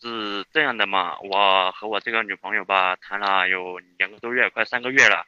[0.00, 5.24] 是这样的嘛，我和我这个女朋友吧，谈了有两个多月，快三个月了。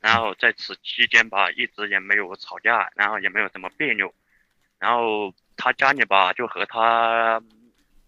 [0.00, 4.14] 然后在此期间吧，一直也没有吵架，然后也没有什么别扭。
[4.78, 7.42] 然后他家里吧，就和他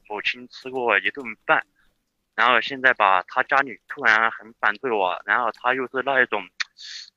[0.09, 1.65] 母亲吃过一顿饭。
[2.37, 6.49] 然后现在吧，他家里突然很反对我，然后他又是那一种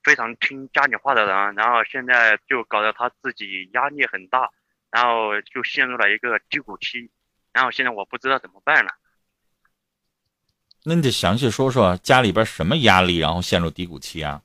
[0.03, 4.49] 非常听家里话的人，然后现在就搞得他自己压力很大，
[4.89, 7.11] 然后就陷入了一个低谷期。
[7.53, 8.91] 然后现在我不知道怎么办了。
[10.83, 14.41] 那你得详细说说家里边什么压力，然后陷入低谷期啊？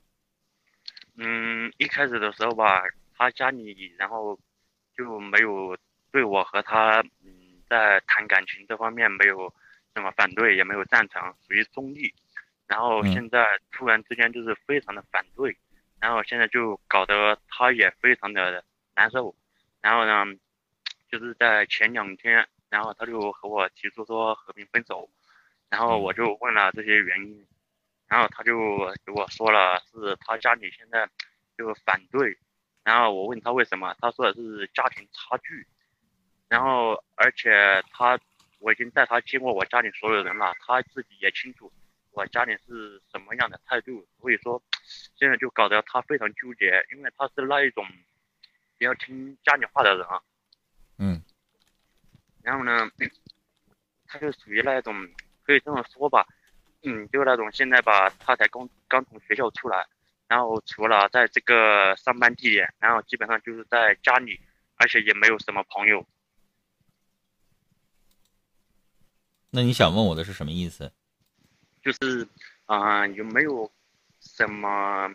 [1.17, 2.81] 嗯，一开始的时候吧，
[3.17, 4.39] 他家里然后
[4.95, 5.77] 就没有
[6.11, 9.53] 对我和他嗯在谈感情这方面没有
[9.93, 12.13] 什么反对，也没有赞成，属于中立。
[12.67, 15.57] 然后现在突然之间就是非常的反对，
[15.99, 18.63] 然后现在就搞得他也非常的
[18.95, 19.35] 难受。
[19.81, 20.23] 然后呢，
[21.11, 25.09] 就是在前两天，然后他就和我提出说和平分手，
[25.69, 27.45] 然后我就问了这些原因。
[28.07, 28.57] 然后他就
[29.05, 31.07] 给我说了，是他家里现在
[31.55, 32.35] 就反对，
[32.83, 35.67] 然后我问他为什么，他说的是家庭差距，
[36.47, 38.19] 然后而且他
[38.57, 41.71] 我已经带他见过我家里所有人了，他自己也清楚
[42.09, 44.59] 我家里是什么样的态度，所以说
[45.15, 47.85] 现在就搞得他非常纠结，因为他是那一种
[48.79, 50.28] 比较听家里话的人啊，嗯，
[52.41, 52.89] 然后呢，
[54.07, 54.95] 他就属于那一种
[55.43, 56.25] 可以这么说吧。
[56.83, 59.85] 嗯，就那种现在吧，他才刚刚从学校出来，
[60.29, 64.39] 然后除了在这个上班地点，然后基本上就是在家里，
[64.75, 66.07] 而且也没有什么朋友。
[69.49, 70.91] 那你想问我的是什么意思？
[71.83, 72.25] 就是，
[72.65, 73.69] 啊，有没有
[74.21, 75.13] 什么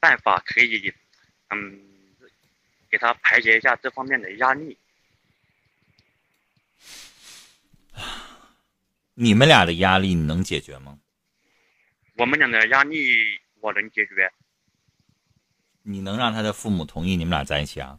[0.00, 0.92] 办法可以，
[1.48, 1.80] 嗯，
[2.90, 4.76] 给他排解一下这方面的压力？
[9.20, 10.96] 你们俩的压力你能解决吗？
[12.18, 13.10] 我们俩的压力
[13.60, 14.32] 我能解决。
[15.82, 17.98] 你能让他的父母同意你们俩在一起啊？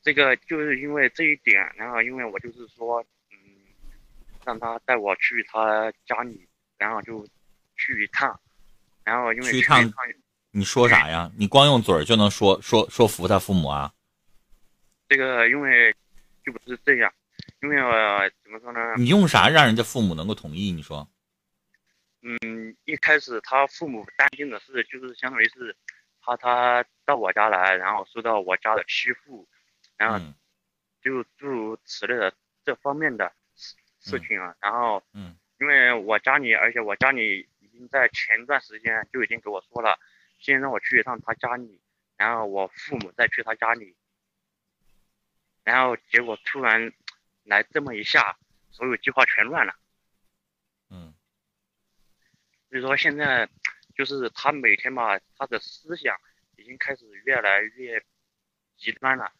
[0.00, 3.36] 这个就是因为这一点，然后因为我就是说，嗯，
[4.44, 6.48] 让他带我去他家里，
[6.78, 7.26] 然后就
[7.74, 8.38] 去一趟，
[9.02, 9.92] 然后因为去一趟，
[10.52, 11.28] 你说啥呀？
[11.36, 13.92] 你光用嘴就能说说说服他父母啊？
[15.08, 15.92] 这个因为
[16.46, 17.12] 就不是这样。
[17.64, 18.94] 因为我怎么说呢？
[18.98, 20.70] 你用啥让人家父母能够同意？
[20.70, 21.08] 你说？
[22.20, 25.74] 嗯，一开始他父母担心的是，就是相当于是，
[26.20, 29.48] 怕他到我家来，然后受到我家的欺负，
[29.96, 30.22] 然后
[31.00, 32.34] 就诸如此类的
[32.66, 34.54] 这方面的事事情啊。
[34.60, 39.98] 然后，嗯，因为我家里，而且我家里已经在前段时间就已经给我说了，
[40.38, 41.80] 先让我去一趟他家里，
[42.18, 43.96] 然后我父母再去他家里，
[45.62, 46.92] 然后结果突然。
[47.44, 48.36] 来这么一下，
[48.70, 49.74] 所有计划全乱了。
[50.90, 51.14] 嗯，
[52.68, 53.48] 所以说现在
[53.94, 56.16] 就是他每天嘛，他的思想
[56.56, 58.02] 已经开始越来越
[58.76, 59.32] 极端了。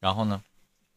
[0.00, 0.42] 然后呢？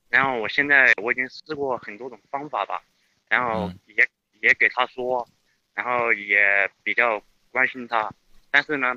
[0.10, 2.84] 然后我现在我已经试过很多种方法吧，
[3.28, 4.10] 然后也
[4.42, 5.28] 也给他说，
[5.74, 8.14] 然后也比较关心他，
[8.52, 8.96] 但是呢，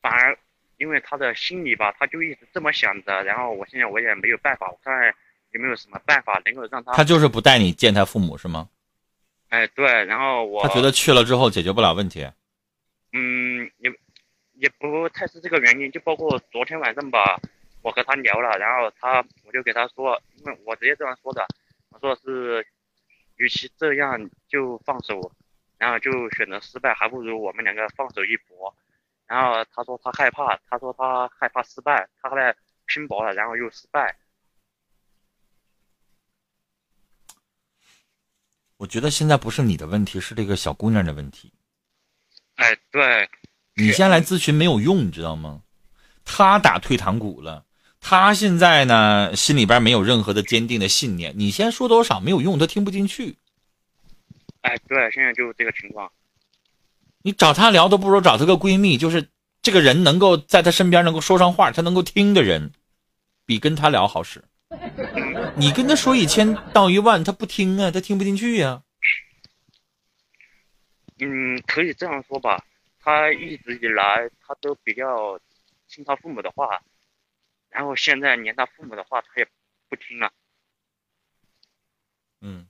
[0.00, 0.38] 反而。
[0.78, 5.14] 因为他的心里吧，他就一直这么想着，然后我现在我也没有办法，我看
[5.50, 6.92] 有没有什么办法能够让他。
[6.92, 8.68] 他就是不带你见他父母是吗？
[9.48, 10.62] 哎，对，然后我。
[10.62, 12.30] 他觉得去了之后解决不了问题。
[13.12, 13.90] 嗯，也
[14.54, 17.40] 也不太是这个原因，就包括昨天晚上吧，
[17.82, 21.46] 我和他聊了，然后他我就给他说，因为我直接这样说的，
[21.88, 22.66] 我说是，
[23.36, 25.32] 与其这样就放手，
[25.78, 28.74] 然后就选择失败，还不如我们两个放手一搏。
[29.28, 32.56] 然后他说他害怕，他说他害怕失败，他后来
[32.86, 34.16] 拼搏了，然后又失败。
[38.78, 41.52] 我觉得现在不是你的问题，是这个小姑娘的问题。
[42.56, 43.28] 哎，对，
[43.74, 45.62] 你先来咨询没有用，你知道吗？
[46.24, 47.64] 他打退堂鼓了，
[48.00, 53.36] 他现在呢心里边没有任何的坚定的信念，你先说多少没有用，他听不进去。
[54.62, 56.10] 哎，对，现在就是这个情况。
[57.22, 59.28] 你找她聊都不如找她个闺蜜，就是
[59.60, 62.72] 这个人能够在她身边能够说上话，她能够听的人，
[63.44, 64.44] 比跟她聊好使。
[65.56, 68.82] 你跟她说一千道一万，她不听啊，她听不进去呀。
[71.18, 72.64] 嗯，可以这样说吧，
[73.00, 75.38] 她一直以来她都比较
[75.88, 76.80] 听她父母的话，
[77.68, 79.46] 然后现在连她父母的话她也
[79.88, 80.30] 不听了。
[82.40, 82.68] 嗯，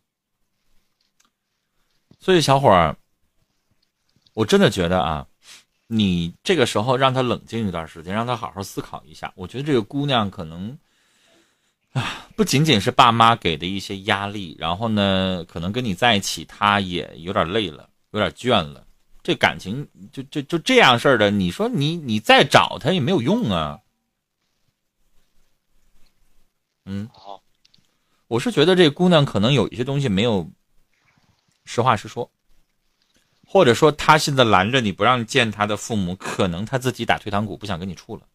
[2.19, 2.97] 所以小伙儿。
[4.39, 5.27] 我真的觉得啊，
[5.89, 9.33] 你这个时候让他冷静一段时间，让他好好思考一下。
[9.35, 10.79] 我觉得这个姑娘可能，
[11.93, 18.87] 啊，不仅仅是爸妈给的一些压力，然后呢，可能跟你在一起，他也有点累了，有点倦了。
[19.25, 23.81] 这感情就就就这样事儿的，你说你你再找他也没有用啊。
[26.85, 27.43] 嗯，好，
[28.29, 30.49] 我是觉得这姑娘可能有一些东西没有
[31.65, 32.31] 实话实说，
[33.51, 38.29] 或者说他现在拦着你不让见他的父母，可能他自己打退堂鼓，不想跟你处了。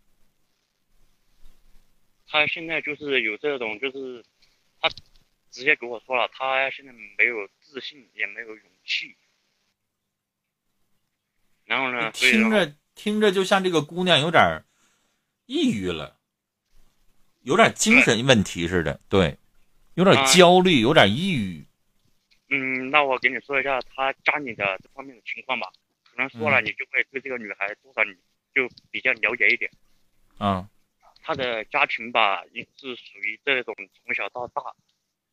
[2.26, 4.26] 他现在就是有这种，就是
[4.82, 4.90] 他
[5.52, 9.16] 直接给我说了，他现在没有自信，也没有勇气。
[11.66, 14.64] 然后呢，听着听着就像这个姑娘有点
[15.46, 16.18] 抑郁了，
[17.42, 19.38] 有点精神问题似的，对，
[19.94, 21.68] 有点焦虑，有点抑郁。
[22.50, 25.72] 嗯，那我给你说一下他家里的这方面的情况吧，
[26.04, 28.14] 可能说了你就会对这个女孩多少你
[28.54, 29.72] 就比较了解一点。
[30.40, 30.68] 嗯。
[31.26, 34.62] 他的家庭吧，也是属于这种从小到大，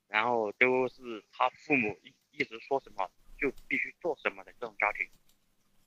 [0.07, 5.05] 然后都是他父母一一直说什么就必须做什么的这种家庭。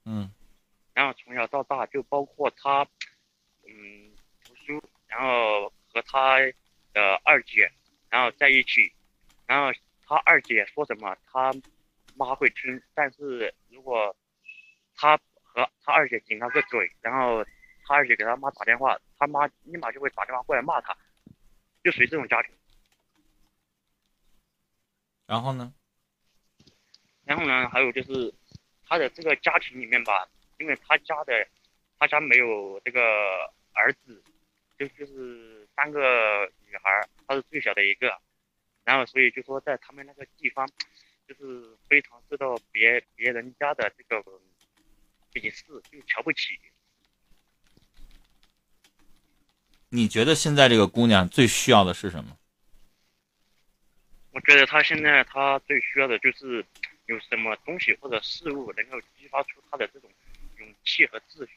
[0.03, 0.29] 嗯。
[0.93, 2.85] 然后从小到大，就包括他，
[3.65, 6.37] 嗯，读书，然后和他
[6.91, 7.71] 的二姐，
[8.09, 8.91] 然后在一起，
[9.47, 9.71] 然后
[10.07, 11.51] 他二姐说什么，他
[12.15, 14.15] 妈会听，但是如果
[14.95, 17.45] 他和他二姐顶他个嘴，然后。
[17.85, 20.97] 他二姐给他妈打电话，他妈立马就会打电话过来骂他，
[21.83, 22.55] 就属于这种家庭。
[25.27, 25.73] 然后呢？
[27.25, 27.67] 然后呢？
[27.67, 28.33] 还有就是
[28.87, 30.25] 他的这个家庭里面吧，
[30.59, 31.45] 因为他家的
[31.99, 33.01] 他家没有这个
[33.73, 34.23] 儿子，
[34.79, 38.17] 就就是三个女孩，他是最小的一个，
[38.83, 40.67] 然后所以就说在他们那个地方，
[41.27, 44.21] 就是非常受到别别人家的这个
[45.31, 46.59] 鄙视，就瞧不起。
[49.89, 52.37] 你觉得现在这个姑娘最需要的是什么？
[54.31, 56.65] 我觉得她现在她最需要的就是
[57.05, 60.09] 有什么东西或者事物能够激发出她的这种
[60.57, 61.55] 勇气和自信。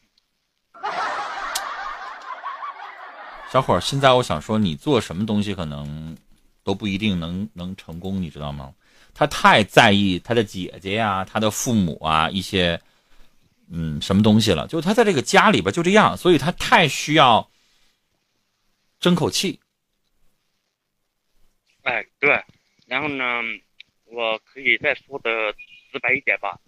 [3.50, 6.14] 小伙儿，现在我想说，你做什么东西可能
[6.67, 8.75] 都不一定能能成功，你知道吗？
[9.15, 12.79] 他太在意他的姐姐呀、他的父母啊一些
[13.71, 17.49] 嗯什么东西了，就他在这个家里边就这样，所以他太需要。
[18.99, 19.61] 争口气，
[21.83, 22.43] 哎，对，
[22.87, 23.43] 然后呢，
[24.07, 25.53] 我可以再说的
[25.93, 26.59] 直白一点吧。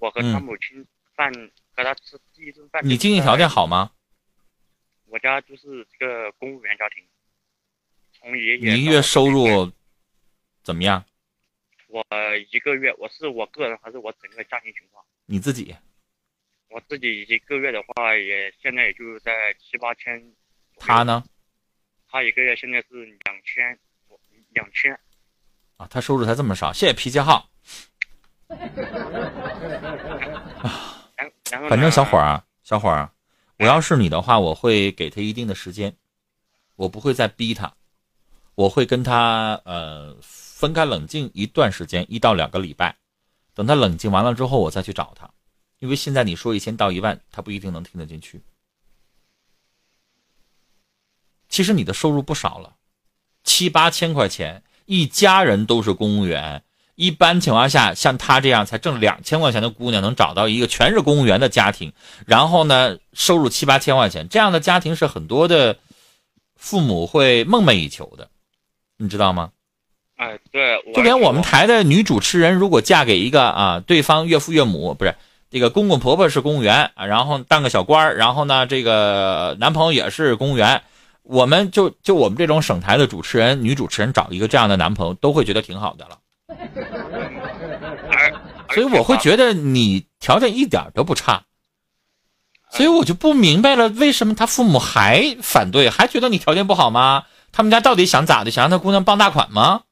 [0.00, 1.32] 我和他母亲饭
[1.76, 2.82] 和他吃第一顿饭。
[2.84, 3.92] 你经济条件好吗？
[5.06, 7.02] 我家就是这个公务员家庭，
[8.26, 8.76] 从爷爷。
[8.76, 9.70] 一个月收入
[10.64, 11.04] 怎么样？
[11.86, 12.04] 我
[12.50, 15.04] 一个月，我是我个人还是我整个家庭情况？
[15.26, 15.74] 你自己。
[16.68, 20.20] 我自己一个月的话，也现在也就在七八千。
[20.76, 21.22] 他呢？
[22.08, 23.78] 他一个月现在是两千，
[24.50, 24.98] 两千，
[25.76, 27.48] 啊，他收入才这么少，谢谢脾气号。
[30.58, 31.06] 啊，
[31.68, 33.08] 反正小伙儿啊，小伙儿，
[33.58, 35.96] 我要是你的话，我会给他一定的时间，
[36.74, 37.72] 我不会再逼他，
[38.56, 42.96] 我会跟他呃分开冷静一段时间，一到两个礼拜，
[43.54, 45.30] 等他冷静完了之后，我再去找他，
[45.78, 48.42] 因为现在你说一千到一万，他不一定能听得进去。
[51.48, 52.74] 其实你的收入不少了，
[53.44, 56.64] 七八千块钱，一家人都是公务员。
[56.96, 61.92] 一般情况下，像她这样才挣两千块钱的姑娘，能找到一个全是公务员的家庭，
[62.24, 65.78] 然后呢，收入七八千块钱，这样的家庭是很多的
[66.56, 68.30] 父母会梦寐以求的，
[68.96, 69.50] 你知道吗？
[70.16, 75.14] 哎，对，就连我们台的女主持人，如果嫁给一个啊，对方岳父岳母不是
[75.50, 80.82] 这个公公婆婆是公务员啊，然后当个小官然后呢，这个男朋友也是公务员。
[81.22, 86.18] 我们就就我们这种省台的主持人，女主持人找一个这样的男朋友，都会觉得挺好的了。
[88.72, 91.42] 所以我会觉得你条件一点都不差，
[92.70, 97.24] 所以我就不明白了，为什么他父母还反对，还觉得你条件不好吗？
[97.56, 98.50] 他们家到底想咋的？
[98.50, 99.84] 想让他姑娘傍大款吗？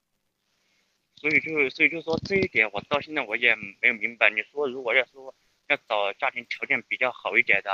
[1.17, 4.29] 所以就所以就说这一点，我到现在我也没有明白。
[4.29, 5.35] 你说如果要说
[5.69, 7.71] 要找家庭条件比较好一点的。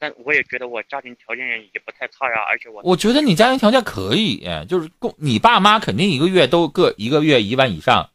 [0.00, 8.10] 但我也觉得我家庭条件也不太差呀，而且我我觉得你家庭条件可以，就是供你爸妈肯定一个月都各一个月一万以上，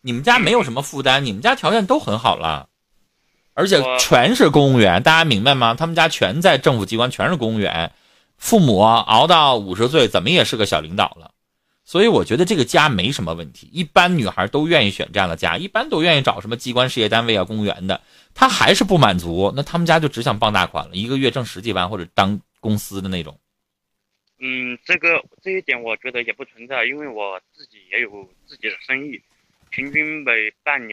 [0.00, 2.68] 你们家没有什么负担，你们家条件都很好了，
[3.54, 5.74] 而且全是公务员，大家明白吗？
[5.74, 7.92] 他们家全在政府机关，全是公务员，
[8.36, 11.32] 父母熬到五十岁，怎么也是个小领导了。
[11.84, 18.00] 所以我觉得这个家没什么问题，一般女孩都愿意选这样的家，一般都愿意找什么机关事业单位啊、公务员的。
[18.34, 23.38] 她还是不满足，那他们家就只想傍大款了，一个月挣十几万或者当公司的那种。
[24.40, 29.22] 嗯，这个这一点我觉得也不存在，因为我自己也有自己的生意，
[29.70, 30.32] 平均每
[30.64, 30.92] 半年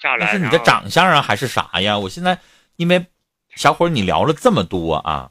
[0.00, 0.26] 下来。
[0.26, 1.98] 但是你的长相啊，还是啥呀？
[1.98, 2.38] 我现在
[2.76, 3.04] 因为
[3.56, 5.30] 小伙你聊了这么多啊，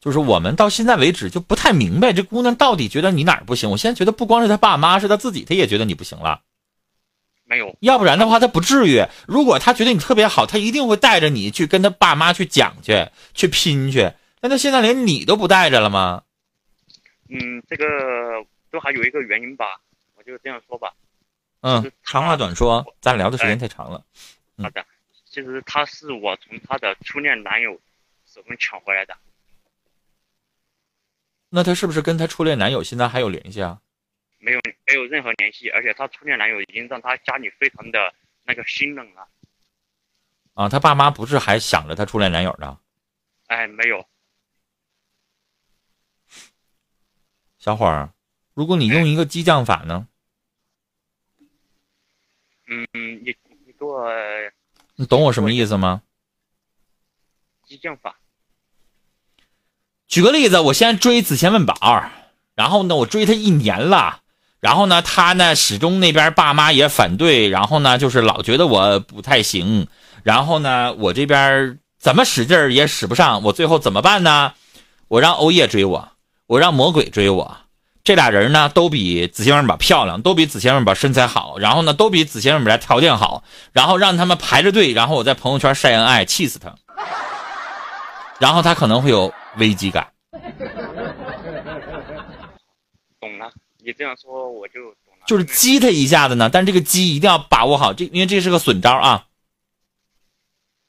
[0.00, 3.70] 就是我们到现在为止就不太明白这姑娘到底觉得你哪儿不行。
[3.70, 6.40] 我现在觉得不光是她爸妈，是她自己，她也觉得你不行了。
[7.44, 9.04] 没有，要不然的话，她不至于。
[9.26, 14.12] 如果她觉得你特别好，她一定会带着你去跟她爸妈去讲去，去拼去。
[14.40, 16.22] 那她现在连你都不带着了吗？
[17.28, 17.84] 嗯，这个
[18.70, 19.80] 都还有一个原因吧，
[20.16, 20.92] 我就这样说吧。
[21.62, 24.04] 嗯，长话短说，咱聊的时间太长了。
[24.62, 24.84] 好的，
[25.28, 27.72] 其实她是我从她的初恋男友
[28.32, 29.16] 手中抢回来的。
[31.50, 33.80] 那她是不是跟她初恋男友现在还有联系啊？
[34.38, 38.14] 没有，没有任何联系，而且她初恋男友已经让她家里非常的
[38.44, 39.28] 那个心冷了。
[40.54, 42.78] 啊，她爸妈不是还想着她初恋男友呢？
[43.46, 44.06] 哎，没有。
[47.58, 48.12] 小伙儿，
[48.54, 50.06] 如果你用一个激将法呢？
[52.66, 53.34] 嗯，你
[53.66, 54.06] 你给我，
[54.94, 56.02] 你懂我什么意思吗？
[57.64, 58.18] 激将法。
[60.08, 62.04] 举个例子，我先追子贤问宝，
[62.54, 64.20] 然后呢，我追他一年了，
[64.60, 69.86] 然后呢，他呢始终那边爸妈也反对，然后呢，就是老觉得我不太行，
[70.22, 74.54] 然后呢，我这边怎么使劲也使不上，我最后怎么办呢？
[75.08, 76.08] 我让欧叶追我。
[76.46, 77.58] 我让魔鬼追我，
[78.02, 86.74] 这俩人呢都比子仙问宝漂亮，都比子仙问宝身材好，然后呢都比子仙问宝条件好，然后让他们排着队，然后我在朋友圈晒恩爱，气死他，
[88.38, 90.12] 然后他可能会有危机感。
[93.20, 95.26] 懂了，你这样说我就懂了。
[95.26, 99.26] 就是激他一下子呢，但这个激一定要把握好，这因为这是个损招啊，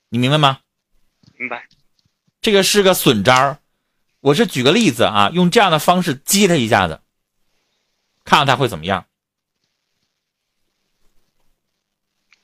[0.09, 0.59] 你明白吗？
[1.37, 1.67] 明白。
[2.41, 3.57] 这个是个损招。
[4.21, 7.01] 我是举个例子啊，用这样的方式激他一下子，
[8.23, 9.05] 看看他会怎么样。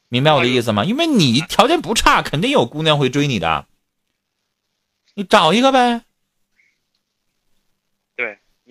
[0.08, 0.86] 明白我的意思吗？
[0.86, 3.68] 因为你条件不差，肯定有姑娘会追你的。
[5.14, 6.04] 你找一个呗。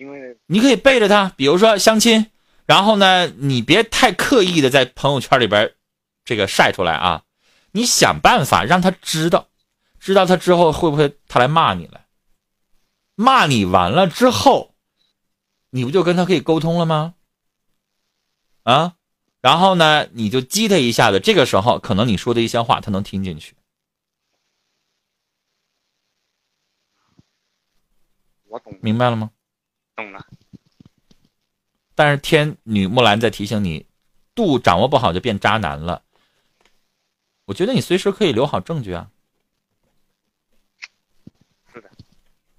[0.05, 2.29] 对，因为你可以背着他，比如说相亲，
[2.65, 5.73] 然后呢，你别太刻意的在朋友圈里边
[6.23, 7.23] 这个晒出来啊。
[7.71, 9.49] 你想办法让他知道，
[9.99, 12.05] 知道他之后会不会他来骂你了？
[13.15, 14.75] 骂你完了之后，
[15.71, 17.15] 你不就跟他可以沟通了吗？
[18.63, 18.95] 啊，
[19.41, 23.55] 然后呢，你就激他一下子，这个时候可能你说的一些话他能听进去。
[28.47, 29.31] 我懂，明白了吗？
[29.95, 30.25] 懂了。
[31.95, 33.85] 但是天女木兰在提醒你，
[34.33, 36.01] 度掌握不好就变渣男了。
[37.45, 39.09] 我觉得你随时可以留好证据啊。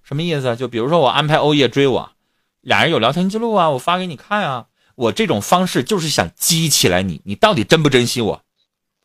[0.03, 0.55] 什么意思啊？
[0.55, 2.13] 就比如说我安排欧叶追我，
[2.61, 4.69] 俩人有聊天记录啊，我发给你看啊。
[4.95, 8.43] 我这种方式就是想激起来你，你到底珍不珍惜我？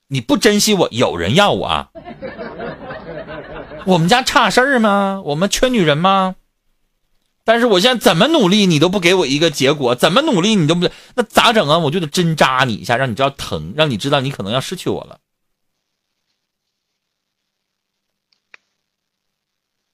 [0.07, 1.91] 你不珍惜我，有人要我啊？
[3.87, 5.21] 我们家差事儿吗？
[5.25, 6.35] 我们缺女人吗？
[7.51, 11.77] 但是我现在怎么努力，你都不给我一个结果，怎么努力你都不，那咋整啊？
[11.79, 15.19] 我就得针扎你一下，让你知道疼，让你知道你可能要失去我了。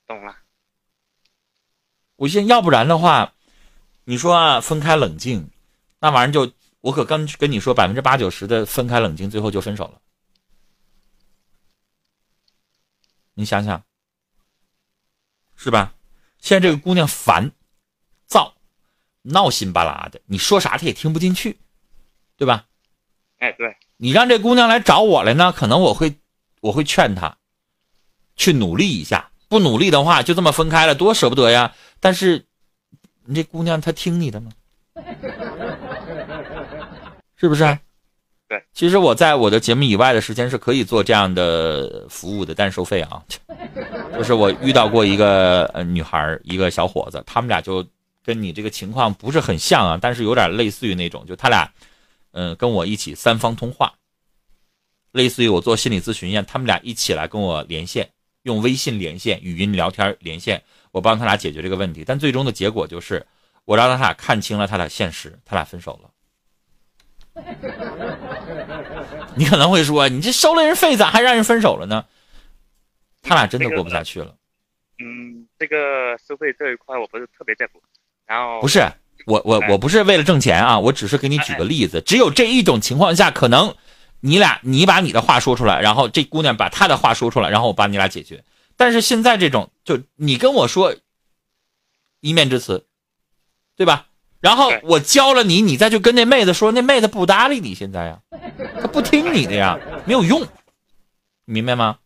[0.06, 0.38] 懂了。
[2.18, 3.34] 我现要不然的话，
[4.04, 5.50] 你说啊，分开冷静，
[6.00, 10.00] 那玩意儿就我可刚跟你说，百分之八九十的分开冷静，最后就分手了。
[13.34, 13.84] 你想想，
[15.56, 15.96] 是吧？
[16.48, 17.51] 现在这个姑娘烦、
[18.25, 18.54] 躁、
[19.22, 21.58] 闹心巴拉的，你说啥她也听不进去，
[22.38, 22.63] 对吧？
[23.39, 23.75] 哎，对。
[23.98, 26.16] 你让这姑娘来找我来呢，可能我会
[26.62, 27.36] 我会劝她
[28.38, 31.75] 去努力一下，不努力的话就这么分开了，多舍不得呀。
[32.00, 32.46] 但是，
[33.25, 34.54] 你这姑娘她听你的吗？
[37.36, 37.77] 是不是？
[38.48, 38.63] 对。
[38.74, 43.24] 其实我在我的节目以外的时间是可以做这样的服务的，但收费啊。
[44.16, 47.86] 就是我遇到过一个女孩，一个小伙子，他们俩就
[48.24, 51.72] 跟你这个情况不是很像啊，但是有点类似于那种，就他俩
[52.32, 53.94] 嗯跟我一起三方通话，
[55.12, 58.10] 类似于我做心理咨询一样，他们俩一起来跟我连线，
[58.44, 60.62] 用微信连线、语音聊天连线。
[60.92, 63.24] 我帮他俩解决这个问题，但最终的结果就是，
[63.66, 66.10] 我让他俩看清了他俩现实，他俩分手了。
[69.38, 72.06] 你可能会说，你这收了人费，咋还让人分手了呢？
[73.22, 74.36] 他俩真的过不下去了。
[75.00, 77.82] 嗯，这个收费这一块我不是特别在乎。
[78.25, 78.79] 然后不是
[79.25, 83.75] 我我我不是为了挣钱啊，我只是给你举个例子，只有这一种情况下，可能
[84.22, 88.44] 你俩你把你的话说出来，然后这姑娘把她的话说出来，然后我帮你俩解决。
[88.75, 90.96] 但是现在这种，就你跟我说，
[92.22, 92.86] 一面之词，
[93.75, 94.08] 对吧？
[94.39, 98.20] 然后我教了你，你再去跟那妹子说，那妹子不搭理你，现在呀，
[98.88, 100.48] 她不听你的呀，没有用，
[101.44, 102.00] 明白吗？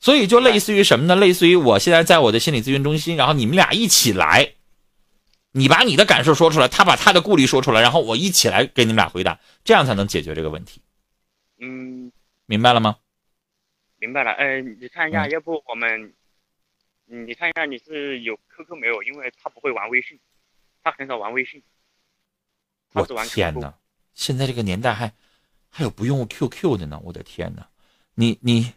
[0.00, 1.14] 所以就类似于什么呢？
[1.14, 4.54] 类似于我现在在我的心理咨询中心，然后你们俩一起来，
[5.50, 10.80] 你把你的感受说出来，他把他的顾虑说出来，然后我一起来给你们俩回答，这样才能解决这个问题，
[11.58, 12.10] 嗯，
[12.46, 12.96] 明白了吗？
[13.98, 14.32] 明白了。
[14.32, 16.12] 呃，你看一下，嗯要不我们，
[17.08, 19.02] 嗯你看一下你是有 QQ 没有？
[19.02, 20.18] 因为他不会玩微信，
[20.82, 21.62] 他很少玩微信，
[22.94, 23.52] 他我是玩天。
[23.60, 23.74] 哪！
[24.14, 25.12] 现在这个年代还
[25.74, 27.66] 还有不用 QQ 的呢，我的天哪！
[28.14, 28.70] 你你，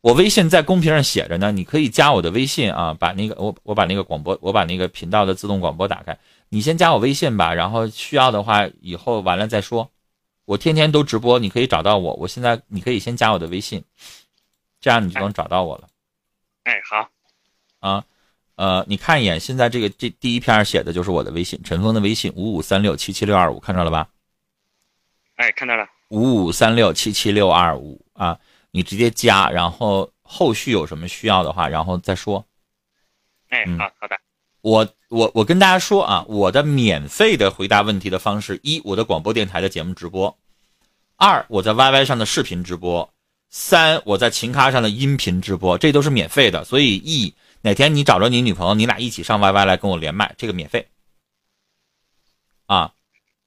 [0.00, 6.18] 我微信在公屏上写着呢，你可以加我的微信啊，把那个我我把那个广播我把那个频道的自动广播打开，
[6.48, 9.88] 你先加我微信吧，然后需要的话以后完了再说。
[10.44, 12.14] 我天天都直播，你可以找到我。
[12.14, 13.84] 我现在你可以先加我的微信，
[14.80, 15.88] 这样你就能找到我了
[16.64, 17.08] 哎，好，
[17.78, 18.04] 啊。
[18.56, 24.08] 呃，你看一眼，现在这个这第一篇写的就是我的微信，陈峰的微信五五三六七七六二五，看到了吧？
[25.36, 25.88] 哎，看到了。
[26.12, 28.38] 五五三六七七六二五啊，
[28.70, 32.44] 你直接加，然后后续有什么需要的话，然后再说。
[33.48, 34.18] 哎，嗯好好的。
[34.60, 40.36] 我我我跟大家说啊，我的免费的回答问题的方式：一，我的广播电台的节目直播；
[41.16, 43.08] 二，我在 YY 上的视频直播；
[43.48, 46.62] 三，我在琴咖上的音频直播，这都是免费的。
[46.62, 50.86] 所以，一哪天你找着你女朋友，你俩一起上 YY 来跟我连麦，这个免费
[52.66, 52.92] 啊。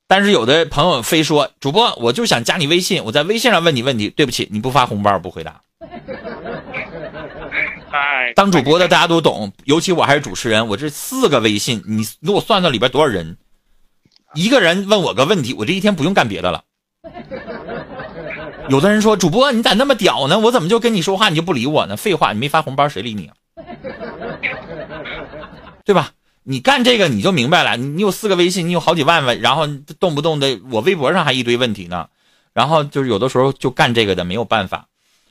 [0.08, 4.10] 但是有的朋友非说主播，我就想加你微信，我在微信上问你问题。
[4.10, 5.62] 对不起，你不发红包，不回答。
[7.92, 13.38] 哎，当主播的大家都懂，尤其我还是主持人，我这四个微信，你给我算算里边多少人？
[14.36, 16.64] 一个人问我个问题，我这一天不用干别的了。
[18.70, 20.38] 有的人说主播你咋那么屌呢？
[20.40, 21.96] 我怎么就跟你说话你就不理我呢？
[21.98, 23.34] 废话，你没发红包谁理你啊？
[25.84, 26.12] 对吧？
[26.48, 29.68] 你干这个你就明白了，你你有四个微信，你有好几万问，然后
[30.00, 32.08] 动不动的我微博上还一堆问题呢，
[32.54, 34.88] 然后就是有的时候就干这个的没有办法。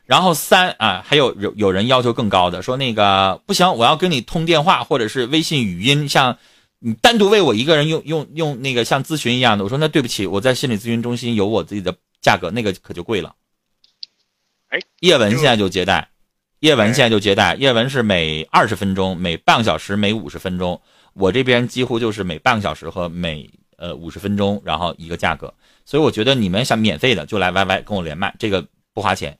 [0.06, 6.36] 然后三啊，还有有有人要求更高的，说那个不行，我要跟你通电话或者是微信语音，像
[6.80, 9.64] 你单独为我一个人用用用那个像咨询一样的。
[9.64, 13.34] 我说那对不起，我在心理咨询中心有我自己的价格，那个可就贵了。
[14.68, 16.10] 哎，叶文现在就接待，
[16.60, 20.82] 叶文现在就接待，叶文是每二十分钟、每半个小时、每五十分钟，
[21.14, 25.52] 我这边几乎就是每半个小时和每呃五十分钟，然后一个价格。
[25.84, 29.38] 所以我觉得你们想免费的就来 YY 跟我连麦，这个不花钱。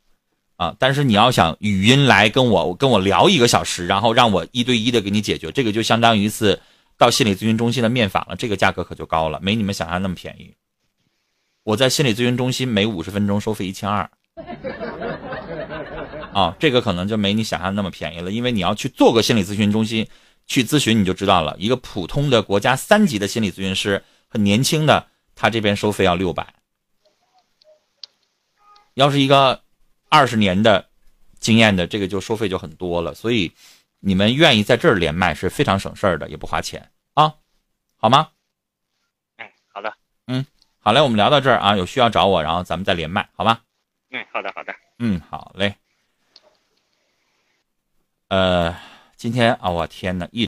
[0.56, 6.60] 啊，但是你要想语音来跟我跟我聊一个小时，然后让我一对一的给你解决，这个就相当于一次
[6.96, 10.54] 到心理咨询中心的面访了，这个价格可就高了，没你们想象那么便宜。
[11.64, 14.08] 我在心理咨询中心每五十分钟收费一千二，
[16.32, 20.06] 啊，这个可能就没你想象那么便宜了，因为你要去做个心理咨询中心
[20.46, 26.54] 去咨询，你就知道了，一个普通的国家三级的心理咨询师，很年轻的，他这边收费要六百，
[28.94, 29.62] 要是一个。
[30.10, 30.88] 二十年的
[31.40, 33.52] 经验的这个就收费就很多了，所以
[33.98, 37.34] 你们愿意在这儿连麦是非常省事儿的，也不花钱啊，
[37.96, 38.28] 好吗？
[39.38, 39.92] 哎，好的。
[40.28, 40.46] 嗯
[40.78, 43.62] 好嘞，我们聊到这儿啊，有需要找我，然后咱们再连麦，好吧？
[44.10, 44.72] 嗯，好的，好的。
[45.00, 45.74] 嗯，好嘞。
[48.28, 48.76] 呃，
[49.24, 50.42] 今天啊，我天哪，一。